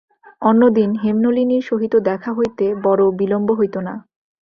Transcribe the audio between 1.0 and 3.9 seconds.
হেমনলিনীর সহিত দেখা হইতে বড়ো বিলম্ব হইত